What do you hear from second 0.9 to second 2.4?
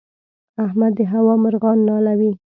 د هوا مرغان نالوي.